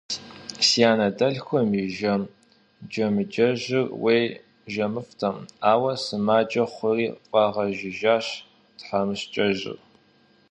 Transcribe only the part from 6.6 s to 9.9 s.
хъури фӏагъэжыжащ тхьэмыщкӏэжьыр.